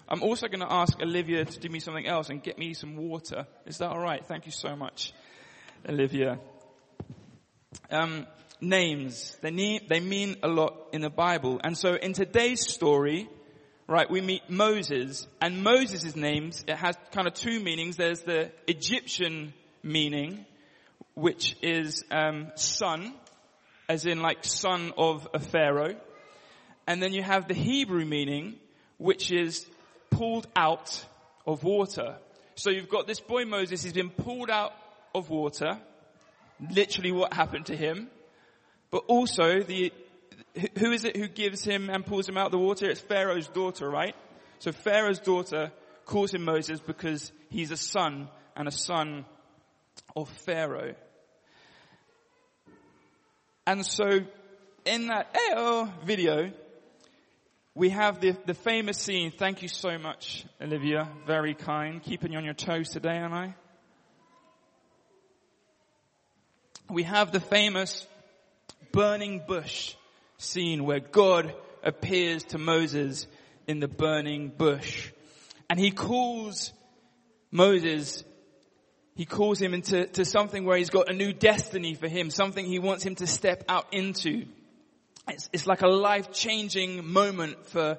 [0.08, 2.96] I'm also going to ask Olivia to do me something else and get me some
[2.96, 3.46] water.
[3.64, 4.26] Is that alright?
[4.26, 5.14] Thank you so much,
[5.88, 6.38] Olivia.
[7.90, 8.26] Um,
[8.60, 9.36] names.
[9.40, 11.60] They, need, they mean a lot in the Bible.
[11.64, 13.28] And so in today's story,
[13.92, 15.26] right, we meet Moses.
[15.40, 17.96] And Moses' names, it has kind of two meanings.
[17.96, 19.52] There's the Egyptian
[19.82, 20.46] meaning,
[21.14, 23.14] which is um, son,
[23.88, 25.96] as in like son of a pharaoh.
[26.86, 28.54] And then you have the Hebrew meaning,
[28.98, 29.66] which is
[30.10, 31.04] pulled out
[31.46, 32.16] of water.
[32.54, 34.72] So you've got this boy Moses, he's been pulled out
[35.14, 35.78] of water.
[36.70, 38.08] Literally what happened to him.
[38.90, 39.92] But also the,
[40.78, 42.90] who is it who gives him and pulls him out of the water?
[42.90, 44.14] It's Pharaoh's daughter, right?
[44.58, 45.72] So Pharaoh's daughter
[46.04, 49.24] calls him Moses because he's a son and a son
[50.14, 50.94] of Pharaoh.
[53.66, 54.20] And so
[54.84, 55.36] in that
[56.04, 56.52] video,
[57.74, 59.30] we have the, the famous scene.
[59.30, 61.08] Thank you so much, Olivia.
[61.26, 62.02] Very kind.
[62.02, 63.54] Keeping you on your toes today, aren't I?
[66.90, 68.06] We have the famous
[68.90, 69.94] burning bush
[70.42, 73.26] scene where God appears to Moses
[73.66, 75.12] in the burning bush.
[75.70, 76.72] And he calls
[77.50, 78.24] Moses,
[79.14, 82.64] he calls him into to something where he's got a new destiny for him, something
[82.64, 84.46] he wants him to step out into.
[85.28, 87.98] It's, it's like a life-changing moment for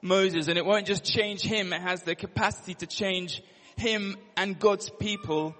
[0.00, 3.42] Moses and it won't just change him, it has the capacity to change
[3.76, 5.54] him and God's people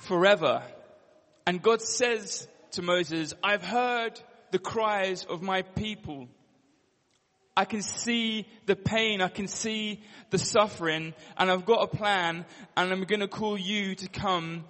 [0.00, 0.62] forever.
[1.46, 4.20] And God says to Moses, I've heard
[4.54, 6.28] the cries of my people.
[7.56, 12.46] I can see the pain, I can see the suffering, and I've got a plan,
[12.76, 14.64] and I'm gonna call you to come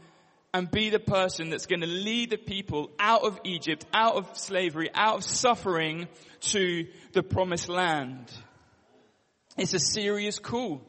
[0.54, 4.38] and be the person that's going to lead the people out of Egypt, out of
[4.38, 6.08] slavery, out of suffering
[6.40, 8.32] to the promised land.
[9.58, 10.80] It's a serious call.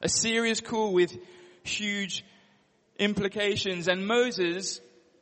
[0.00, 1.14] A serious call with
[1.64, 2.24] huge
[2.98, 3.88] implications.
[3.88, 4.80] And Moses,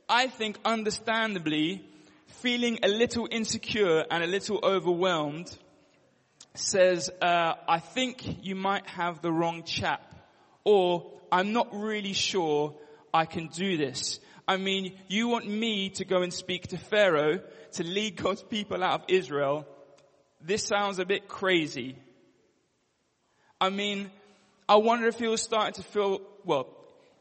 [0.09, 1.82] I think understandably,
[2.40, 5.57] feeling a little insecure and a little overwhelmed,
[6.55, 10.03] says, uh, I think you might have the wrong chap.
[10.64, 12.75] Or, I'm not really sure
[13.12, 14.20] I can do this.
[14.49, 17.40] I mean, you want me to go and speak to Pharaoh
[17.72, 19.66] to lead God's people out of Israel.
[20.40, 21.96] This sounds a bit crazy.
[23.61, 24.11] I mean,
[24.68, 26.68] I wonder if he was starting to feel, well,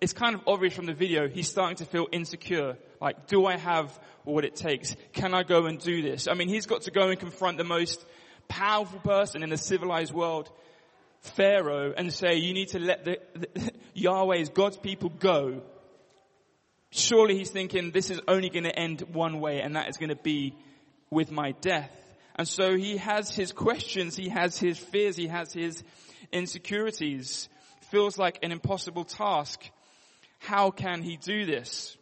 [0.02, 2.78] it's kind of obvious from the video, he's starting to feel insecure.
[3.06, 4.98] Like, do I have what it takes?
[5.14, 6.28] Can I go and do this?
[6.28, 8.06] I mean, he's got to go and confront the most
[8.50, 10.50] powerful person in the civilized world,
[11.22, 15.62] Pharaoh, and say, you need to let the, the Yahweh's God's people go
[16.96, 20.10] surely he's thinking this is only going to end one way and that is going
[20.10, 20.56] to be
[21.10, 21.92] with my death.
[22.36, 25.84] And so he has his questions, he has his fears, he has his
[26.32, 27.50] insecurities.
[27.92, 29.70] Feels like an impossible task.
[30.40, 31.96] How can he do this?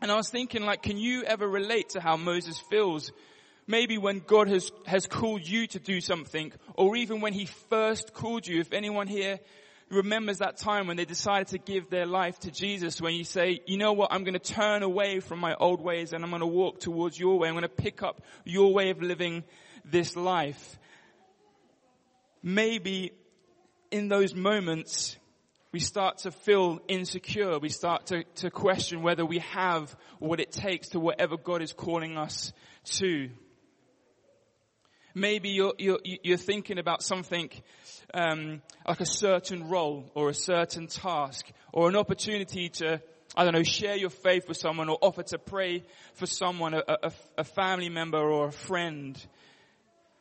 [0.00, 3.12] And I was thinking like, can you ever relate to how Moses feels?
[3.66, 8.12] Maybe when God has, has called you to do something, or even when he first
[8.12, 8.60] called you.
[8.60, 9.40] If anyone here
[9.90, 13.60] remembers that time when they decided to give their life to Jesus, when you say,
[13.66, 16.40] you know what, I'm going to turn away from my old ways and I'm going
[16.40, 17.48] to walk towards your way.
[17.48, 19.44] I'm going to pick up your way of living
[19.84, 20.78] this life.
[22.42, 23.12] Maybe
[23.90, 25.16] in those moments,
[25.72, 27.58] we start to feel insecure.
[27.58, 31.72] We start to, to question whether we have what it takes to whatever God is
[31.72, 32.52] calling us
[32.84, 33.30] to.
[35.14, 37.50] Maybe you're, you're, you're thinking about something
[38.12, 43.00] um, like a certain role or a certain task or an opportunity to,
[43.34, 46.82] I don't know, share your faith with someone or offer to pray for someone, a,
[46.88, 49.18] a, a family member or a friend.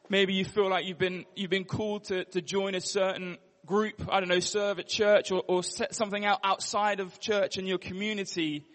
[0.10, 4.08] Maybe you feel like you've been, you've been called to, to join a certain group,
[4.10, 7.66] I don't know, serve at church or, or set something out outside of church in
[7.66, 8.66] your community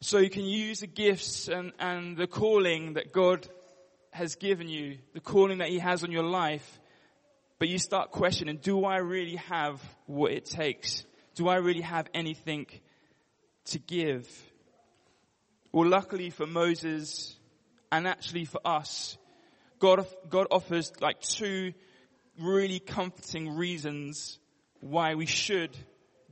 [0.00, 3.48] so you can use the gifts and, and the calling that God
[4.12, 6.78] has given you, the calling that He has on your life,
[7.58, 11.04] but you start questioning, do I really have what it takes?
[11.34, 12.66] Do I really have anything
[13.66, 14.28] to give?
[15.72, 17.34] Well, luckily for Moses
[17.90, 19.16] and actually for us,
[19.78, 21.72] God, God offers like two
[22.40, 24.38] really comforting reasons
[24.80, 25.76] why we should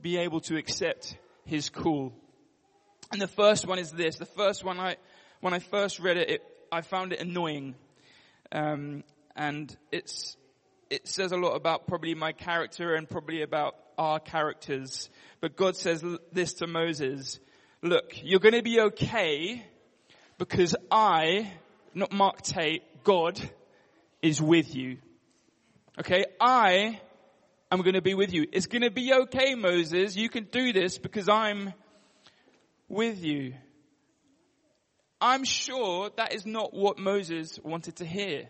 [0.01, 2.13] be able to accept His call.
[3.11, 4.17] And the first one is this.
[4.17, 4.97] The first one I,
[5.41, 7.75] when I first read it, it I found it annoying.
[8.51, 9.03] Um,
[9.35, 10.37] and it's,
[10.89, 15.09] it says a lot about probably my character and probably about our characters.
[15.41, 17.39] But God says this to Moses,
[17.81, 19.65] look, you're going to be okay
[20.37, 21.51] because I,
[21.93, 23.39] not Mark Tate, God
[24.21, 24.97] is with you.
[25.97, 26.99] Okay, I
[27.71, 28.45] am going to be with you.
[28.51, 30.17] It's going to be okay, Moses.
[30.17, 31.73] You can do this because I'm
[32.89, 33.53] with you.
[35.21, 38.49] I'm sure that is not what Moses wanted to hear.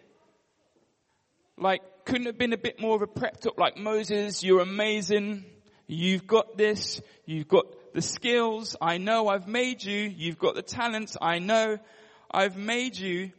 [1.55, 5.45] Like, couldn't have been a bit more of a prepped up, like, Moses, you're amazing.
[5.85, 6.99] You've got this.
[7.27, 8.75] You've got the skills.
[8.81, 10.11] I know I've made you.
[10.17, 11.15] You've got the talents.
[11.21, 11.77] I know
[12.31, 13.33] I've made you.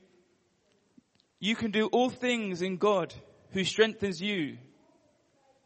[1.41, 3.13] You can do all things in God
[3.57, 4.59] who strengthens you.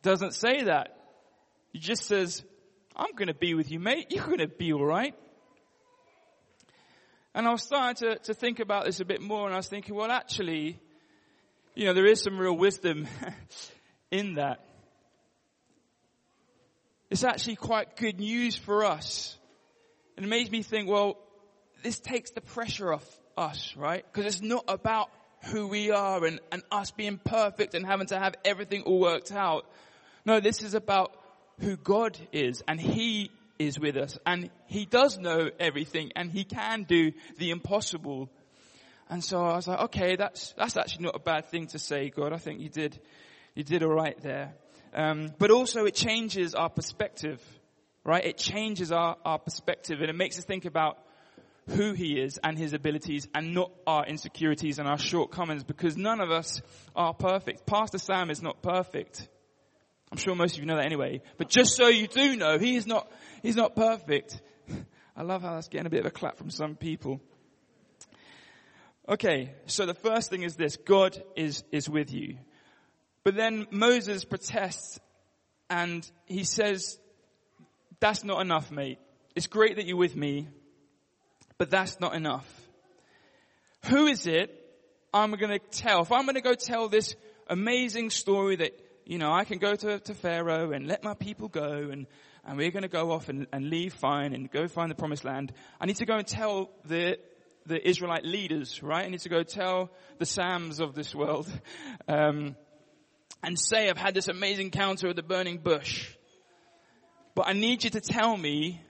[0.02, 0.96] Doesn't say that.
[1.72, 2.44] He just says,
[2.94, 4.06] I'm going to be with you, mate.
[4.10, 5.16] You're going to be alright.
[7.34, 9.66] And I was starting to, to think about this a bit more and I was
[9.66, 10.78] thinking, well actually,
[11.74, 13.08] you know, there is some real wisdom
[14.12, 14.64] in that.
[17.10, 19.36] It's actually quite good news for us.
[20.16, 21.18] And it makes me think, well,
[21.82, 24.04] this takes the pressure off us, right?
[24.12, 25.08] Because it's not about
[25.44, 29.32] who we are and, and us being perfect and having to have everything all worked
[29.32, 29.66] out.
[30.24, 31.12] No, this is about
[31.60, 36.44] who God is and He is with us and He does know everything and He
[36.44, 38.30] can do the impossible.
[39.08, 42.10] And so I was like, okay, that's, that's actually not a bad thing to say,
[42.10, 42.32] God.
[42.32, 42.98] I think you did,
[43.54, 44.54] you did alright there.
[44.94, 47.42] Um, but also it changes our perspective,
[48.04, 48.24] right?
[48.24, 50.98] It changes our, our perspective and it makes us think about
[51.70, 56.20] who he is and his abilities and not our insecurities and our shortcomings because none
[56.20, 56.60] of us
[56.94, 57.66] are perfect.
[57.66, 59.28] Pastor Sam is not perfect.
[60.12, 61.22] I'm sure most of you know that anyway.
[61.36, 63.10] But just so you do know, he is not,
[63.42, 64.40] he's not perfect.
[65.16, 67.20] I love how that's getting a bit of a clap from some people.
[69.08, 72.38] Okay, so the first thing is this, God is, is with you.
[73.24, 74.98] But then Moses protests
[75.68, 76.98] and he says,
[78.00, 78.98] that's not enough, mate.
[79.36, 80.48] It's great that you're with me,
[81.60, 82.48] but that's not enough.
[83.90, 84.50] Who is it
[85.12, 86.00] I'm going to tell?
[86.00, 87.14] If I'm going to go tell this
[87.48, 88.72] amazing story that,
[89.04, 92.06] you know, I can go to, to Pharaoh and let my people go and,
[92.46, 95.22] and we're going to go off and, and leave fine and go find the promised
[95.22, 95.52] land.
[95.78, 97.18] I need to go and tell the,
[97.66, 99.04] the Israelite leaders, right?
[99.04, 101.46] I need to go tell the Sams of this world,
[102.08, 102.56] um,
[103.42, 106.08] and say I've had this amazing encounter with the burning bush.
[107.34, 108.80] But I need you to tell me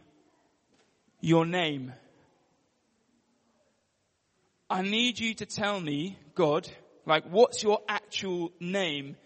[1.21, 1.95] your name.
[4.71, 6.69] I need you to tell me, God,
[7.05, 9.17] like what's your actual name?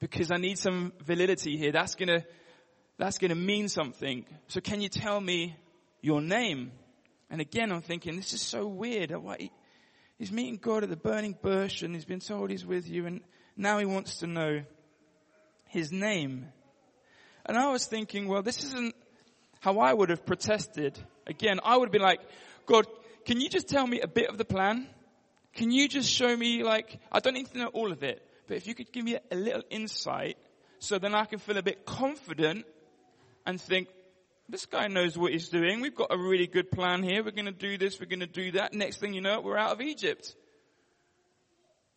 [0.00, 1.70] Because I need some validity here.
[1.70, 2.24] That's gonna,
[2.98, 4.26] that's gonna mean something.
[4.48, 5.56] So can you tell me
[6.02, 6.72] your name?
[7.30, 9.14] And again, I'm thinking, this is so weird.
[10.18, 13.20] He's meeting God at the burning bush and he's been told he's with you and
[13.56, 14.64] now he wants to know
[15.66, 16.46] his name.
[17.46, 18.96] And I was thinking, well, this isn't
[19.60, 20.98] how I would have protested.
[21.24, 22.20] Again, I would have been like,
[23.28, 24.86] can you just tell me a bit of the plan?
[25.52, 28.56] Can you just show me like, I don't need to know all of it, but
[28.56, 30.38] if you could give me a little insight
[30.78, 32.64] so then I can feel a bit confident
[33.44, 33.88] and think,
[34.48, 35.82] this guy knows what he's doing.
[35.82, 37.22] We've got a really good plan here.
[37.22, 38.00] We're going to do this.
[38.00, 38.72] We're going to do that.
[38.72, 40.34] Next thing you know, we're out of Egypt.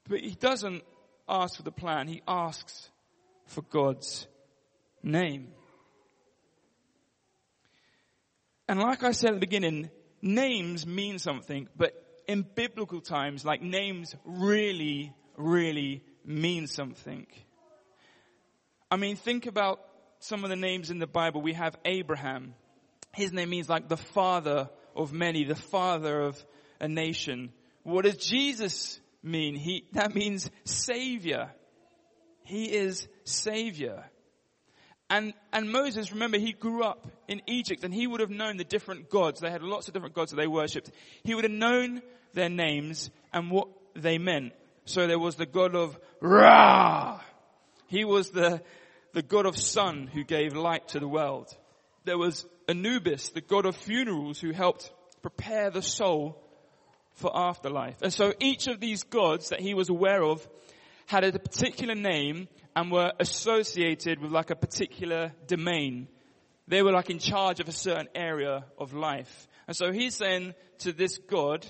[0.09, 0.83] But he doesn't
[1.29, 2.09] ask for the plan.
[2.09, 2.89] He asks
[3.45, 4.27] for God's
[5.01, 5.47] name.
[8.67, 9.89] And like I said at the beginning,
[10.21, 11.93] names mean something, but
[12.27, 17.27] in biblical times, like names really, really mean something.
[18.89, 19.79] I mean, think about
[20.19, 21.41] some of the names in the Bible.
[21.41, 22.53] We have Abraham.
[23.13, 26.43] His name means like the father of many, the father of
[26.79, 27.51] a nation.
[27.83, 29.55] What does Jesus mean?
[29.55, 31.49] He, that means savior.
[32.43, 34.05] He is savior.
[35.11, 38.63] And, and Moses, remember, he grew up in Egypt and he would have known the
[38.63, 39.41] different gods.
[39.41, 40.89] They had lots of different gods that they worshipped.
[41.25, 42.01] He would have known
[42.33, 44.53] their names and what they meant.
[44.85, 47.19] So there was the god of Ra.
[47.87, 48.61] He was the,
[49.11, 51.53] the god of sun who gave light to the world.
[52.05, 56.41] There was Anubis, the god of funerals who helped prepare the soul
[57.15, 58.01] for afterlife.
[58.01, 60.47] And so each of these gods that he was aware of
[61.05, 66.07] had a particular name and were associated with like a particular domain.
[66.67, 69.47] They were like in charge of a certain area of life.
[69.67, 71.65] And so he's saying to this God,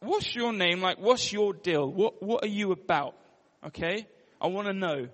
[0.00, 0.80] what's your name?
[0.80, 1.90] Like, what's your deal?
[1.90, 3.16] What, what are you about?
[3.66, 4.06] Okay?
[4.40, 5.08] I want to know.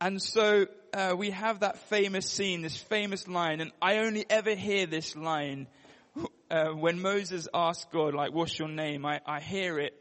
[0.00, 4.54] And so, uh, we have that famous scene, this famous line, and I only ever
[4.54, 5.68] hear this line
[6.50, 9.06] uh, when Moses asked God, like, what's your name?
[9.06, 9.94] I, I hear it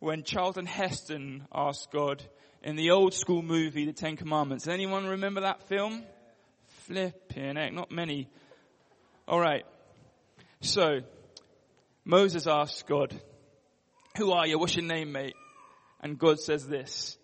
[0.00, 2.22] when Charlton Heston asked God
[2.62, 4.66] in the old school movie, The Ten Commandments.
[4.66, 6.02] Anyone remember that film?
[6.86, 8.28] Flipping heck, not many.
[9.28, 9.64] Alright.
[10.62, 11.00] So,
[12.04, 13.18] Moses asks God,
[14.16, 14.58] who are you?
[14.58, 15.36] What's your name, mate?
[16.02, 17.16] And God says this,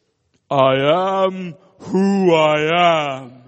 [0.50, 3.42] I am who I am.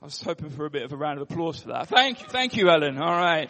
[0.00, 1.88] I was hoping for a bit of a round of applause for that.
[1.88, 2.98] Thank you, thank you, Ellen.
[2.98, 3.48] All right.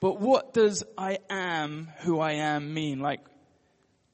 [0.00, 3.00] But what does I am who I am mean?
[3.00, 3.20] Like,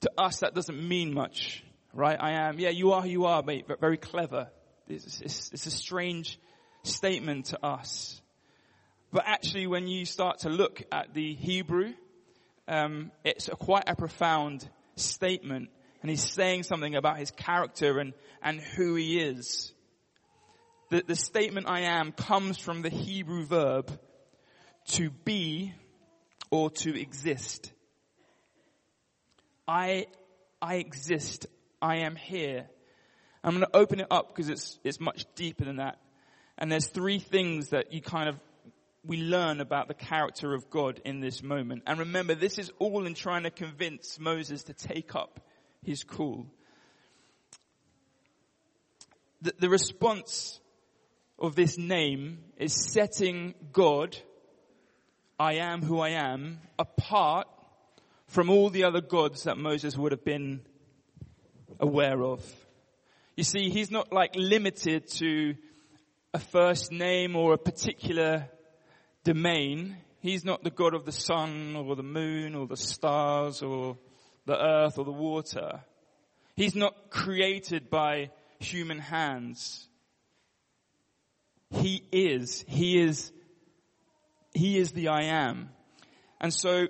[0.03, 2.17] to us, that doesn't mean much, right?
[2.21, 4.49] I am, yeah, you are who you are, mate, but very clever.
[4.89, 6.39] It's, it's, it's a strange
[6.83, 8.21] statement to us.
[9.13, 11.93] But actually, when you start to look at the Hebrew,
[12.69, 15.71] um, it's a, quite a profound statement,
[16.01, 19.73] and he's saying something about his character and, and who he is.
[20.91, 23.99] The, the statement I am comes from the Hebrew verb
[24.89, 25.73] to be
[26.51, 27.73] or to exist.
[29.67, 30.07] I,
[30.61, 31.47] I exist.
[31.81, 32.67] I am here.
[33.45, 35.99] I'm going to open it up because it's, it's much deeper than that.
[36.59, 38.39] And there's three things that you kind of,
[39.05, 41.83] we learn about the character of God in this moment.
[41.87, 45.41] And remember, this is all in trying to convince Moses to take up
[45.83, 46.47] his call.
[49.41, 50.61] The, the response
[51.39, 54.17] of this name is setting God,
[55.39, 57.49] I am who I am, apart
[58.27, 60.63] from all the other gods that Moses would have been
[61.81, 62.45] aware of.
[63.37, 65.55] You see, he's not like limited to
[66.35, 68.49] a first name or a particular
[69.25, 69.97] domain.
[70.21, 73.99] He's not the God of the sun or the moon or the stars or
[74.47, 75.81] the earth or the water.
[76.57, 79.89] He's not created by human hands.
[81.71, 82.65] He is.
[82.69, 83.33] He is.
[84.55, 85.71] He is the I am.
[86.41, 86.87] And so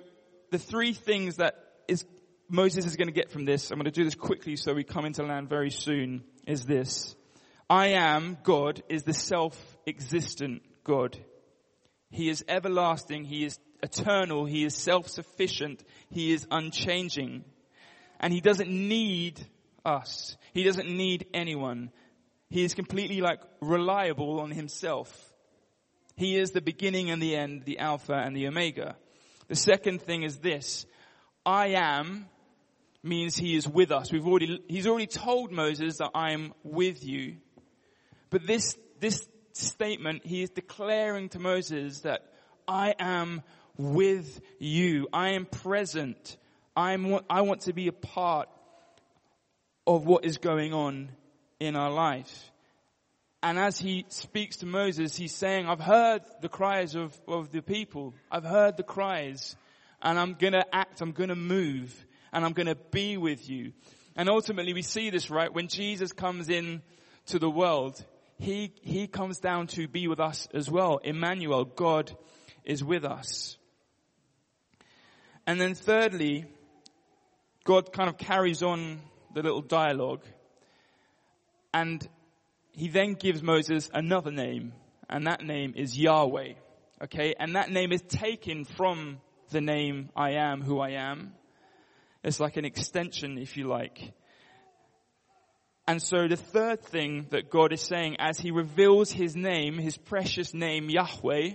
[0.51, 1.55] the three things that
[1.87, 2.05] is
[2.49, 4.83] Moses is going to get from this, I'm going to do this quickly so we
[4.83, 7.15] come into land very soon, is this.
[7.69, 11.17] I am God is the self-existent God.
[12.11, 13.23] He is everlasting.
[13.25, 14.45] He is eternal.
[14.45, 15.83] He is self-sufficient.
[16.09, 17.45] He is unchanging.
[18.19, 19.45] And he doesn't need
[19.83, 20.37] us.
[20.53, 21.91] He doesn't need anyone.
[22.49, 25.32] He is completely like reliable on himself.
[26.15, 28.95] He is the beginning and the end, the Alpha and the Omega.
[29.47, 30.85] The second thing is this.
[31.45, 32.27] I am
[33.03, 34.11] means he is with us.
[34.11, 37.37] We've already, he's already told Moses that I am with you.
[38.29, 42.25] But this, this statement, he is declaring to Moses that
[42.67, 43.41] I am
[43.77, 45.07] with you.
[45.11, 46.37] I am present.
[46.75, 48.49] I'm, I want to be a part
[49.85, 51.09] of what is going on
[51.59, 52.51] in our life.
[53.43, 57.61] And as he speaks to Moses, he's saying, I've heard the cries of, of the
[57.61, 58.13] people.
[58.31, 59.57] I've heard the cries
[60.01, 61.93] and I'm gonna act, I'm gonna move
[62.31, 63.73] and I'm gonna be with you.
[64.15, 65.53] And ultimately we see this, right?
[65.53, 66.81] When Jesus comes in
[67.27, 68.01] to the world,
[68.39, 71.01] he, he comes down to be with us as well.
[71.03, 72.15] Emmanuel, God
[72.63, 73.57] is with us.
[75.45, 76.45] And then thirdly,
[77.65, 79.01] God kind of carries on
[79.33, 80.23] the little dialogue
[81.73, 82.07] and
[82.73, 84.73] he then gives Moses another name,
[85.09, 86.53] and that name is Yahweh.
[87.03, 89.19] Okay, and that name is taken from
[89.49, 91.33] the name I am who I am.
[92.23, 94.13] It's like an extension, if you like.
[95.85, 99.97] And so the third thing that God is saying as he reveals his name, his
[99.97, 101.51] precious name, Yahweh,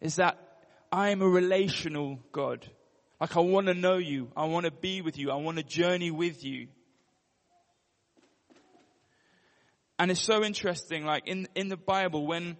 [0.00, 0.36] is that
[0.90, 2.68] I am a relational God.
[3.20, 4.32] Like I want to know you.
[4.36, 5.30] I want to be with you.
[5.30, 6.66] I want to journey with you.
[10.02, 12.56] And it's so interesting, like in, in the Bible, when,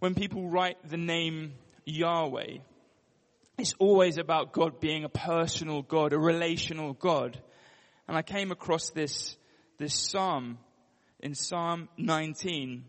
[0.00, 1.54] when people write the name
[1.86, 2.58] Yahweh,
[3.56, 7.40] it's always about God being a personal God, a relational God.
[8.06, 9.34] And I came across this,
[9.78, 10.58] this psalm
[11.20, 12.84] in Psalm 19.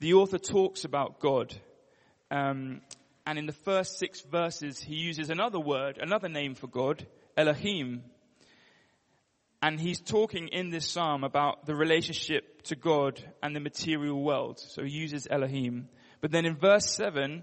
[0.00, 1.54] The author talks about God.
[2.30, 2.80] Um,
[3.26, 8.04] and in the first six verses, he uses another word, another name for God, Elohim.
[9.62, 14.60] And he's talking in this psalm about the relationship to God and the material world.
[14.60, 15.88] So he uses Elohim.
[16.20, 17.42] But then in verse 7,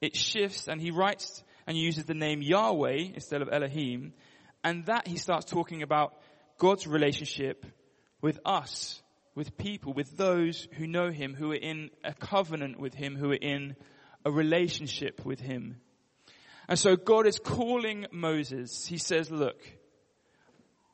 [0.00, 4.12] it shifts and he writes and uses the name Yahweh instead of Elohim.
[4.62, 6.14] And that he starts talking about
[6.58, 7.66] God's relationship
[8.20, 9.02] with us,
[9.34, 13.30] with people, with those who know him, who are in a covenant with him, who
[13.30, 13.76] are in
[14.24, 15.76] a relationship with him.
[16.68, 18.86] And so God is calling Moses.
[18.86, 19.58] He says, look,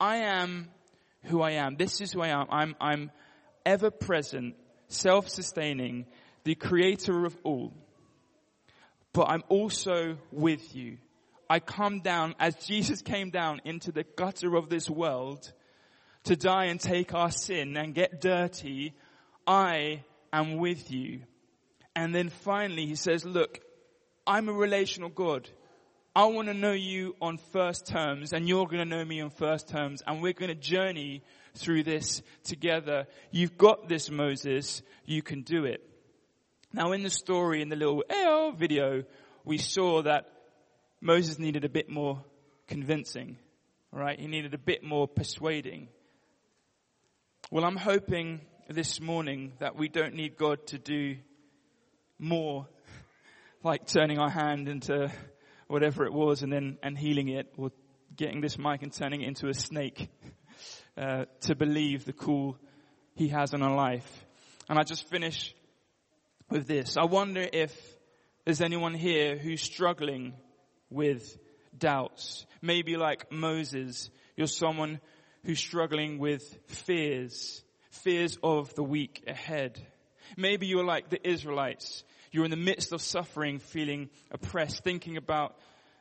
[0.04, 0.68] I am
[1.22, 1.76] who I am.
[1.76, 2.46] This is who I am.
[2.50, 3.10] I'm, I'm
[3.64, 4.54] ever present,
[4.88, 6.04] self-sustaining,
[6.44, 7.72] the creator of all.
[9.14, 10.98] but I'm also with you.
[11.48, 15.50] I come down as Jesus came down into the gutter of this world
[16.24, 18.92] to die and take our sin and get dirty.
[19.46, 20.02] I
[20.32, 21.22] am with you.
[21.94, 23.60] And then finally he says, look,
[24.26, 25.48] I'm a relational God.
[26.16, 29.30] I want to know you on first terms and you're going to know me on
[29.30, 31.24] first terms and we're going to journey
[31.56, 33.08] through this together.
[33.32, 34.82] You've got this, Moses.
[35.06, 35.82] You can do it.
[36.72, 39.02] Now in the story, in the little AO video,
[39.44, 40.28] we saw that
[41.00, 42.24] Moses needed a bit more
[42.68, 43.36] convincing,
[43.90, 44.18] right?
[44.18, 45.88] He needed a bit more persuading.
[47.50, 51.16] Well, I'm hoping this morning that we don't need God to do
[52.20, 52.68] more
[53.64, 55.10] like turning our hand into
[55.68, 57.70] whatever it was and then and healing it or
[58.16, 60.08] getting this mic and turning it into a snake
[60.96, 62.56] uh, to believe the call
[63.14, 64.24] he has on our life.
[64.68, 65.54] And I just finish
[66.50, 66.96] with this.
[66.96, 67.74] I wonder if
[68.44, 70.34] there's anyone here who's struggling
[70.90, 71.36] with
[71.76, 72.46] doubts.
[72.62, 75.00] Maybe like Moses, you're someone
[75.44, 79.80] who's struggling with fears, fears of the week ahead.
[80.36, 82.04] Maybe you're like the Israelites.
[82.34, 85.54] You're in the midst of suffering, feeling oppressed, thinking about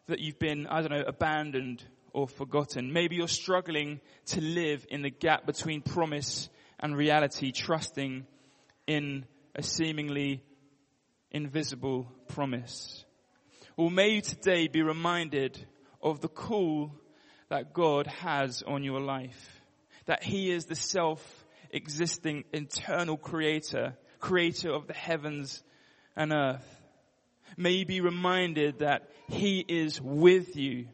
[0.07, 2.91] that you've been, I don't know, abandoned or forgotten.
[2.91, 8.25] Maybe you're struggling to live in the gap between promise and reality, trusting
[8.87, 10.41] in a seemingly
[11.29, 13.05] invisible promise.
[13.77, 15.63] Or may you today be reminded
[16.01, 16.95] of the call
[17.49, 19.61] that God has on your life.
[20.07, 25.61] That He is the self-existing eternal creator, creator of the heavens
[26.15, 26.81] and earth.
[27.57, 30.87] May you be reminded that He is with you.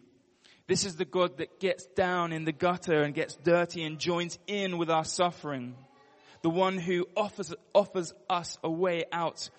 [0.68, 4.38] This is the God that gets down in the gutter and gets dirty and joins
[4.46, 5.76] in with our suffering.
[6.42, 9.50] The one who offers, offers us a way out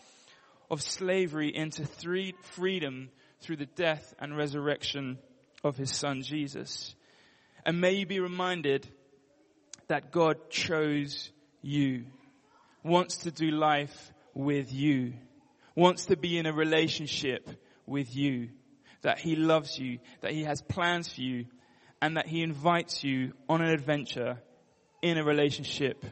[0.71, 5.19] of slavery into three, freedom through the death and resurrection
[5.65, 6.95] of his son Jesus.
[7.67, 8.89] And may you be reminded
[9.89, 11.31] that God chose
[11.61, 12.05] you,
[12.85, 15.15] wants to do life with you,
[15.75, 17.49] wants to be in a relationship
[17.87, 18.51] with you,
[19.03, 21.47] that he loves you, that he has plans for you,
[22.03, 24.39] and that he invites you on an adventure
[25.03, 26.05] in a relationship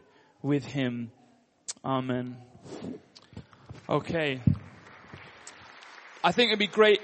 [0.42, 1.10] with him.
[1.84, 2.36] Amen.
[3.88, 4.40] Okay.
[6.22, 7.00] I think it'd be great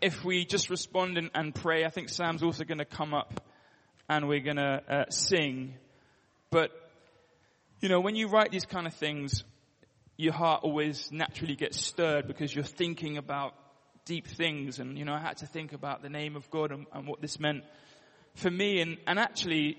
[0.00, 1.84] if we just respond and, and pray.
[1.84, 3.40] I think Sam's also going to come up
[4.08, 5.74] and we're going to uh, sing.
[6.50, 6.70] But,
[7.80, 9.44] you know, when you write these kind of things,
[10.16, 13.54] your heart always naturally gets stirred because you're thinking about
[14.04, 14.78] deep things.
[14.78, 17.20] And, you know, I had to think about the name of God and, and what
[17.20, 17.64] this meant
[18.34, 18.80] for me.
[18.80, 19.78] And, and actually,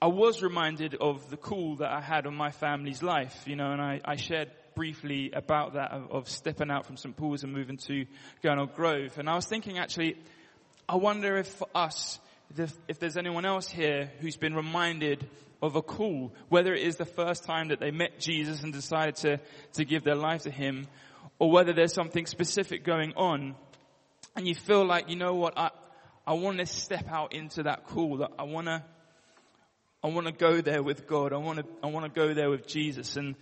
[0.00, 3.72] I was reminded of the call that I had on my family's life, you know,
[3.72, 7.16] and I, I shared briefly about that of, of, stepping out from St.
[7.16, 8.06] Paul's and moving to
[8.42, 9.18] Gurnall Grove.
[9.18, 10.16] And I was thinking actually,
[10.88, 12.18] I wonder if for us,
[12.58, 15.28] if, there's anyone else here who's been reminded
[15.60, 19.16] of a call, whether it is the first time that they met Jesus and decided
[19.16, 19.40] to,
[19.74, 20.88] to give their life to Him,
[21.38, 23.54] or whether there's something specific going on,
[24.36, 25.70] and you feel like, you know what, I,
[26.26, 28.82] I want to step out into that call, that I want to,
[30.04, 31.32] I want to go there with God.
[31.32, 33.16] I want to, I want to go there with Jesus.
[33.16, 33.36] And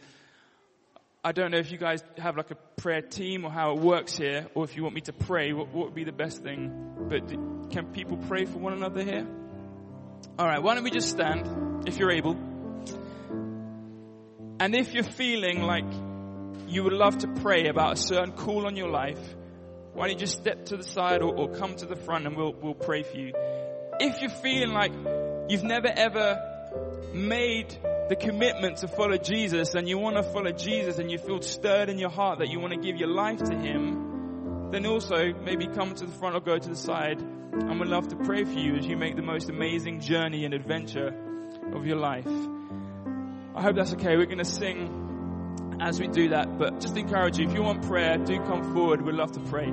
[1.23, 4.17] I don't know if you guys have like a prayer team or how it works
[4.17, 6.73] here, or if you want me to pray, what, what would be the best thing?
[7.11, 7.29] But
[7.71, 9.27] can people pray for one another here?
[10.39, 12.33] Alright, why don't we just stand, if you're able.
[14.61, 15.85] And if you're feeling like
[16.69, 19.21] you would love to pray about a certain call on your life,
[19.93, 22.35] why don't you just step to the side or, or come to the front and
[22.35, 23.35] we'll, we'll pray for you.
[23.99, 24.93] If you're feeling like
[25.51, 26.50] you've never ever
[27.15, 27.77] made
[28.09, 31.89] the commitment to follow Jesus and you want to follow Jesus and you feel stirred
[31.89, 35.67] in your heart that you want to give your life to Him, then also maybe
[35.67, 38.59] come to the front or go to the side and we'd love to pray for
[38.59, 41.15] you as you make the most amazing journey and adventure
[41.73, 42.27] of your life.
[43.55, 44.17] I hope that's okay.
[44.17, 47.87] We're going to sing as we do that, but just encourage you, if you want
[47.87, 49.03] prayer, do come forward.
[49.03, 49.73] We'd love to pray.